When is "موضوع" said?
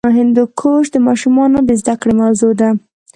2.21-2.53